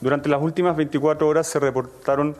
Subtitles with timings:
[0.00, 2.36] Durante las últimas 24 horas se reportaron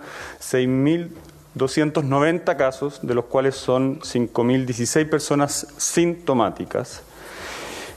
[1.57, 7.03] 6.290 casos, de los cuales son 5.016 personas sintomáticas.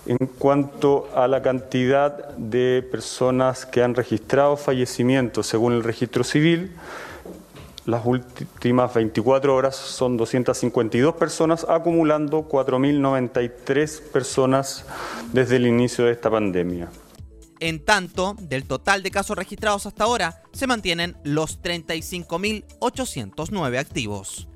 [0.05, 6.71] En cuanto a la cantidad de personas que han registrado fallecimientos según el registro civil,
[7.85, 14.85] las últimas 24 horas son 252 personas, acumulando 4.093 personas
[15.33, 16.87] desde el inicio de esta pandemia.
[17.61, 24.47] En tanto, del total de casos registrados hasta ahora, se mantienen los 35.809 activos.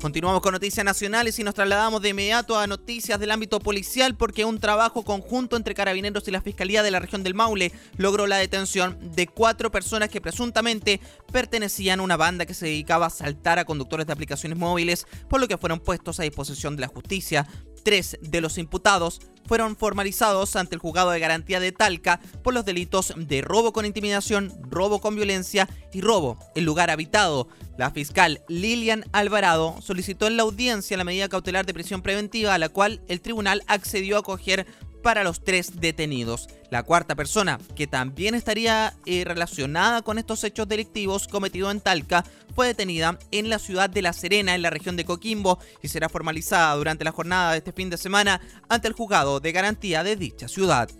[0.00, 4.44] Continuamos con noticias nacionales y nos trasladamos de inmediato a noticias del ámbito policial porque
[4.44, 8.36] un trabajo conjunto entre carabineros y la Fiscalía de la región del Maule logró la
[8.36, 11.00] detención de cuatro personas que presuntamente
[11.32, 15.40] pertenecían a una banda que se dedicaba a saltar a conductores de aplicaciones móviles, por
[15.40, 17.46] lo que fueron puestos a disposición de la justicia.
[17.86, 22.64] Tres de los imputados fueron formalizados ante el juzgado de garantía de Talca por los
[22.64, 27.46] delitos de robo con intimidación, robo con violencia y robo en lugar habitado.
[27.78, 32.58] La fiscal Lilian Alvarado solicitó en la audiencia la medida cautelar de prisión preventiva a
[32.58, 34.66] la cual el tribunal accedió a acoger
[35.06, 36.48] para los tres detenidos.
[36.68, 42.24] La cuarta persona, que también estaría eh, relacionada con estos hechos delictivos cometidos en Talca,
[42.56, 46.08] fue detenida en la ciudad de La Serena, en la región de Coquimbo, y será
[46.08, 50.16] formalizada durante la jornada de este fin de semana ante el juzgado de garantía de
[50.16, 50.90] dicha ciudad.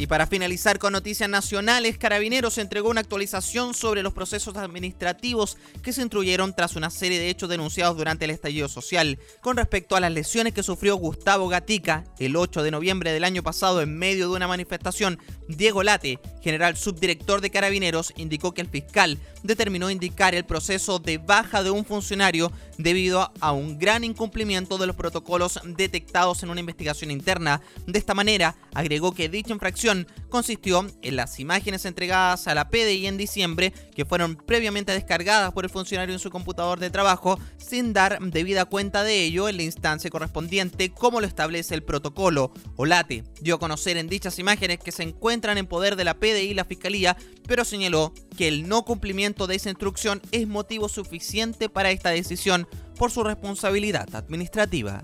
[0.00, 5.92] Y para finalizar con noticias nacionales, Carabineros entregó una actualización sobre los procesos administrativos que
[5.92, 9.18] se instruyeron tras una serie de hechos denunciados durante el estallido social.
[9.40, 13.42] Con respecto a las lesiones que sufrió Gustavo Gatica el 8 de noviembre del año
[13.42, 18.68] pasado en medio de una manifestación, Diego Late, general subdirector de Carabineros, indicó que el
[18.68, 24.78] fiscal determinó indicar el proceso de baja de un funcionario debido a un gran incumplimiento
[24.78, 27.60] de los protocolos detectados en una investigación interna.
[27.86, 33.08] De esta manera, agregó que dicha infracción consistió en las imágenes entregadas a la PDI
[33.08, 37.92] en diciembre, que fueron previamente descargadas por el funcionario en su computador de trabajo, sin
[37.92, 42.52] dar debida cuenta de ello en la instancia correspondiente, como lo establece el protocolo.
[42.76, 46.50] Olate dio a conocer en dichas imágenes que se encuentran en poder de la PDI
[46.50, 51.68] y la Fiscalía, pero señaló que el no cumplimiento de esa instrucción es motivo suficiente
[51.68, 52.67] para esta decisión
[52.98, 55.02] por su responsabilidad administrativa.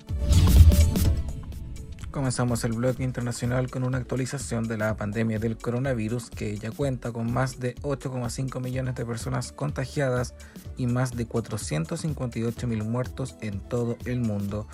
[2.10, 7.10] Comenzamos el bloque internacional con una actualización de la pandemia del coronavirus que ya cuenta
[7.10, 10.34] con más de 8,5 millones de personas contagiadas
[10.77, 14.69] y más de 458 mil muertos en todo el mundo.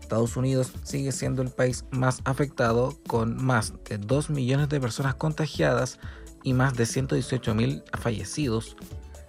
[0.00, 5.16] Estados Unidos sigue siendo el país más afectado con más de 2 millones de personas
[5.16, 5.98] contagiadas
[6.44, 8.76] y más de 118 mil fallecidos.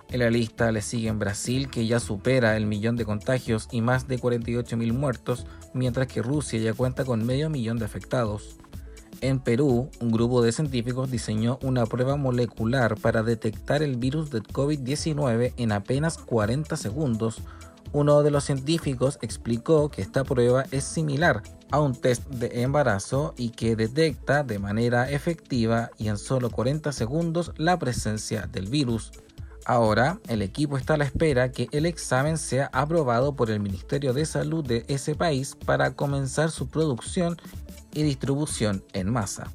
[0.10, 4.08] En la lista le siguen Brasil, que ya supera el millón de contagios y más
[4.08, 8.58] de 48 mil muertos, mientras que Rusia ya cuenta con medio millón de afectados.
[9.20, 14.42] En Perú, un grupo de científicos diseñó una prueba molecular para detectar el virus de
[14.42, 17.42] COVID-19 en apenas 40 segundos.
[17.92, 23.34] Uno de los científicos explicó que esta prueba es similar a un test de embarazo
[23.38, 29.12] y que detecta de manera efectiva y en solo 40 segundos la presencia del virus.
[29.70, 34.14] Ahora, el equipo está a la espera que el examen sea aprobado por el Ministerio
[34.14, 37.36] de Salud de ese país para comenzar su producción
[37.94, 39.52] y distribución en masa.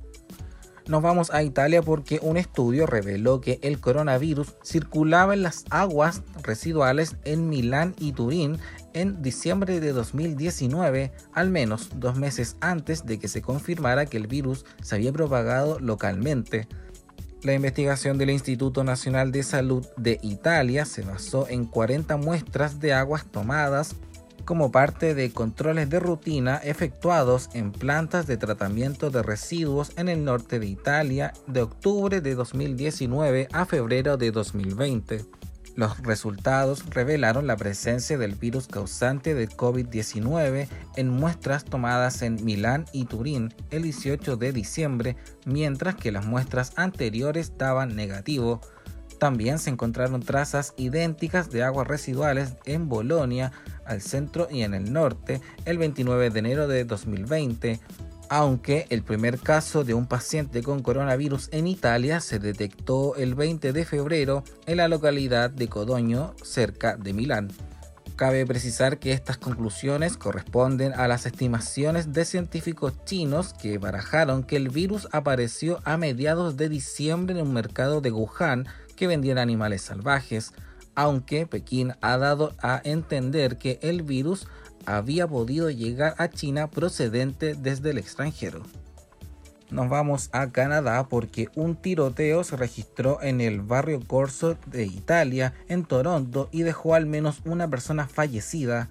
[0.87, 6.21] Nos vamos a Italia porque un estudio reveló que el coronavirus circulaba en las aguas
[6.43, 8.59] residuales en Milán y Turín
[8.93, 14.27] en diciembre de 2019, al menos dos meses antes de que se confirmara que el
[14.27, 16.69] virus se había propagado localmente.
[17.43, 22.93] La investigación del Instituto Nacional de Salud de Italia se basó en 40 muestras de
[22.93, 23.97] aguas tomadas
[24.45, 30.25] como parte de controles de rutina efectuados en plantas de tratamiento de residuos en el
[30.25, 35.25] norte de Italia de octubre de 2019 a febrero de 2020.
[35.75, 42.85] Los resultados revelaron la presencia del virus causante de COVID-19 en muestras tomadas en Milán
[42.93, 45.17] y Turín el 18 de diciembre,
[45.47, 48.61] mientras que las muestras anteriores daban negativo.
[49.19, 53.53] También se encontraron trazas idénticas de aguas residuales en Bolonia,
[53.87, 57.81] al centro y en el norte, el 29 de enero de 2020,
[58.29, 63.73] aunque el primer caso de un paciente con coronavirus en Italia se detectó el 20
[63.73, 67.51] de febrero en la localidad de Codogno, cerca de Milán.
[68.17, 74.57] Cabe precisar que estas conclusiones corresponden a las estimaciones de científicos chinos que barajaron que
[74.57, 78.67] el virus apareció a mediados de diciembre en un mercado de Wuhan
[78.97, 80.53] que vendían animales salvajes,
[80.95, 84.47] aunque Pekín ha dado a entender que el virus
[84.87, 88.63] había podido llegar a China procedente desde el extranjero.
[89.73, 95.55] Nos vamos a Canadá porque un tiroteo se registró en el barrio Corso de Italia,
[95.67, 98.91] en Toronto, y dejó al menos una persona fallecida.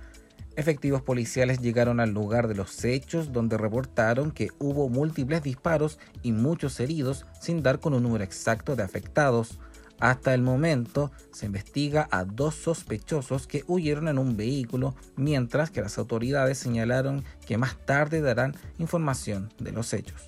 [0.55, 6.31] Efectivos policiales llegaron al lugar de los hechos donde reportaron que hubo múltiples disparos y
[6.31, 9.59] muchos heridos sin dar con un número exacto de afectados.
[10.01, 15.81] Hasta el momento se investiga a dos sospechosos que huyeron en un vehículo, mientras que
[15.81, 20.23] las autoridades señalaron que más tarde darán información de los hechos.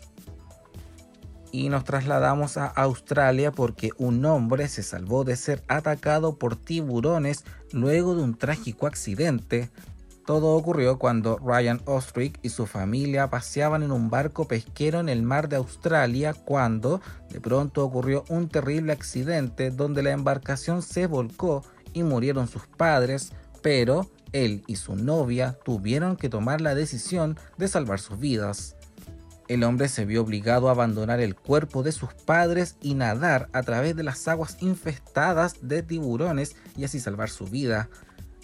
[1.52, 7.44] Y nos trasladamos a Australia porque un hombre se salvó de ser atacado por tiburones
[7.72, 9.72] luego de un trágico accidente
[10.26, 15.22] todo ocurrió cuando Ryan Ostrich y su familia paseaban en un barco pesquero en el
[15.22, 21.64] mar de Australia cuando de pronto ocurrió un terrible accidente donde la embarcación se volcó
[21.94, 27.68] y murieron sus padres, pero él y su novia tuvieron que tomar la decisión de
[27.68, 28.76] salvar sus vidas.
[29.50, 33.62] El hombre se vio obligado a abandonar el cuerpo de sus padres y nadar a
[33.62, 37.90] través de las aguas infestadas de tiburones y así salvar su vida.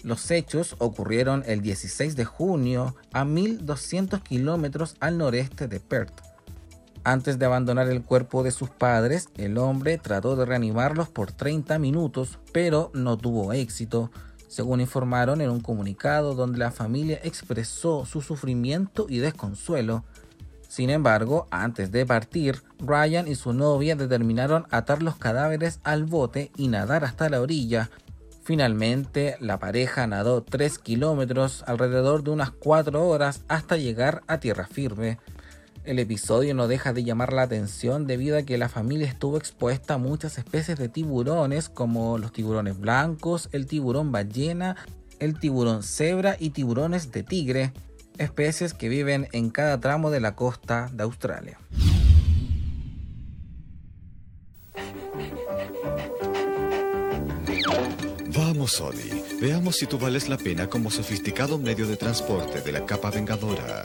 [0.02, 6.22] Los hechos ocurrieron el 16 de junio a 1200 kilómetros al noreste de Perth.
[7.04, 11.78] Antes de abandonar el cuerpo de sus padres, el hombre trató de reanimarlos por 30
[11.78, 14.10] minutos, pero no tuvo éxito,
[14.48, 20.04] según informaron en un comunicado donde la familia expresó su sufrimiento y desconsuelo.
[20.68, 26.52] Sin embargo, antes de partir, Ryan y su novia determinaron atar los cadáveres al bote
[26.56, 27.90] y nadar hasta la orilla,
[28.50, 34.66] Finalmente, la pareja nadó 3 kilómetros, alrededor de unas 4 horas, hasta llegar a tierra
[34.66, 35.20] firme.
[35.84, 39.94] El episodio no deja de llamar la atención debido a que la familia estuvo expuesta
[39.94, 44.74] a muchas especies de tiburones como los tiburones blancos, el tiburón ballena,
[45.20, 47.72] el tiburón cebra y tiburones de tigre,
[48.18, 51.56] especies que viven en cada tramo de la costa de Australia.
[58.36, 59.10] Vamos, Sodi.
[59.40, 63.82] Veamos si tú vales la pena como sofisticado medio de transporte de la capa vengadora.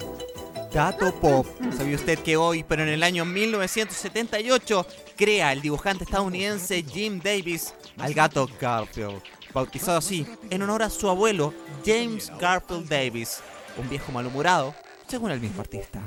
[0.72, 1.48] Dato Pop.
[1.76, 4.86] ¿Sabía usted que hoy, pero en el año 1978,
[5.16, 9.22] crea el dibujante estadounidense Jim Davis al gato Garfield,
[9.52, 13.40] bautizado así en honor a su abuelo James Garfield Davis,
[13.78, 14.76] un viejo malhumorado,
[15.08, 16.06] según el mismo artista.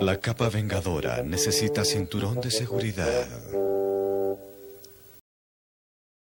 [0.00, 3.28] La capa vengadora necesita cinturón de seguridad.